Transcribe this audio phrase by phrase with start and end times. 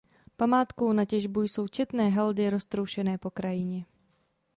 [0.37, 3.85] Památkou na těžbu jsou četné haldy roztroušené po krajině.